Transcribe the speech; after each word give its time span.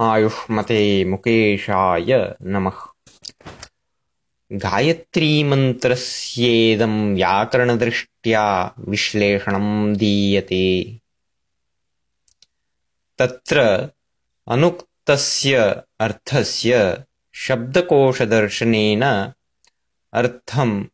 आयुष्मते 0.00 1.04
मुकेशाय 1.04 2.34
नमः। 2.42 2.92
गायत्रीमन्त्रस्येदं 4.52 7.14
व्याकरणदृष्ट्या 7.14 8.74
विश्लेषणं 8.78 9.92
दीयते। 9.92 11.00
तत्र 13.18 13.88
अनुक्तस्य 14.48 15.82
अर्थस्य 16.00 17.04
शब्दकोशदर्शनेन 17.32 19.32
अर्थम् 20.12 20.84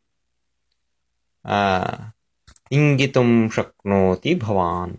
इङ्गितुं 2.73 3.49
शक्नोति 3.49 4.35
भवान्। 4.35 4.97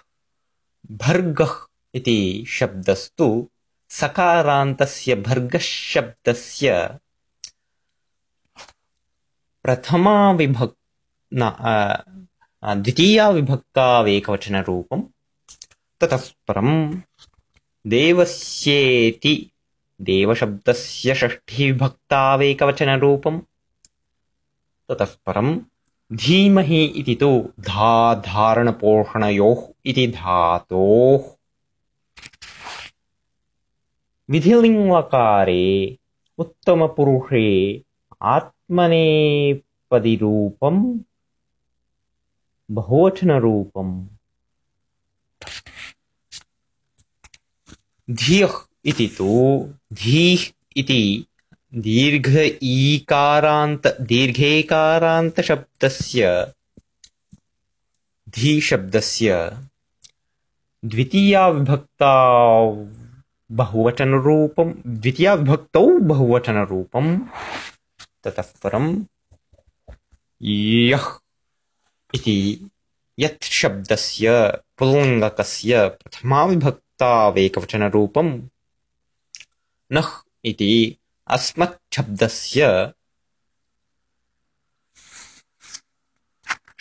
भर्गः 0.92 1.54
इति 1.96 2.46
शब्दस्तु 2.50 3.28
सकारान्तस्य 3.98 5.16
भर्गशब्दस्य 5.28 6.74
प्रथमाविभक् 9.64 10.76
द्वितीयाविभक्तावेकवचनरूपम् 12.84 15.04
ततः 16.02 16.24
परम् 16.48 16.76
देवस्येति 17.94 19.34
देवशब्दस्य 20.10 21.16
षष्ठीविभक्तावेकवचनरूपम् 21.22 23.40
ततः 24.90 25.12
परम् 25.26 25.52
धीमहि 26.26 26.82
इति 27.00 27.16
तु 27.22 27.32
धाधारणपोषणयोः 27.70 29.60
इति 29.90 30.06
धातोः 30.16 31.24
विधिलिङ्गकारे 34.32 35.66
उत्तमपुरुषे 36.44 37.48
आत्मनेपदिरूपम् 38.36 39.60
बहुवचनरूपम् 42.78 43.94
धियः 48.22 48.54
इति 48.92 49.08
तु 49.18 49.32
धीः 50.04 50.42
इति 50.82 51.02
दीर्घ 51.88 52.30
ईकारान्त 52.76 53.84
दीर्घेकारान्तशब्दस्य 54.12 56.22
धीशब्दस्य 58.38 59.28
द्वितीयाविभक्ता 60.94 62.14
बहुवचनरूपं 63.58 64.72
द्वितीयाविभक्तौ 65.02 65.86
बहुवचनरूपम् 66.10 67.10
ततः 68.24 68.50
परम् 68.64 68.90
यः 70.50 71.06
इति 72.16 72.36
यत् 73.20 73.48
शब्दस्य 73.60 74.26
पुल्लिङ्गकस्य 74.80 75.74
प्रथमाविभक्तावेकवचनरूपम् 76.02 78.32
नः 79.96 80.10
इति 80.52 80.72
अस्मच्छब्दस्य 81.38 82.62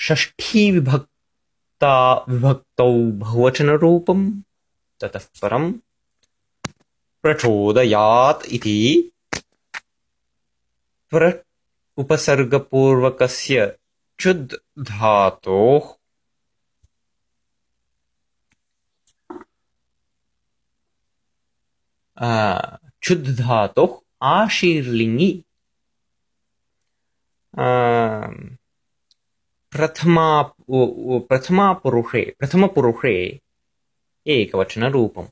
षष्ठीविभक्ता 0.06 1.95
विभक्तौ 2.29 2.93
बहुवचनरूपम् 3.25 4.25
ततः 5.00 5.25
परम् 5.43 5.69
प्रचोदयात् 7.23 8.47
इति 8.56 8.79
प्र 11.12 11.33
उपसर्गपूर्वकस्य 11.99 13.67
चुद् 14.21 14.55
धातोः 14.91 15.95
चुद् 23.05 23.29
धातोः 23.41 23.99
आशीर्लिङ्गि 24.29 25.31
प्रथमा 29.73 30.27
प्रथमापुरुषे 31.31 32.23
प्रथमपुरुषे 32.39 33.15
एकवचनरूपम् 34.37 35.29